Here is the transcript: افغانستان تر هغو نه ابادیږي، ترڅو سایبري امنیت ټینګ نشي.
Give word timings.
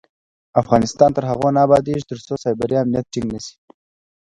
افغانستان 0.61 1.09
تر 1.15 1.23
هغو 1.31 1.47
نه 1.55 1.59
ابادیږي، 1.65 2.03
ترڅو 2.09 2.33
سایبري 2.43 2.75
امنیت 2.83 3.05
ټینګ 3.13 3.27
نشي. 3.33 3.55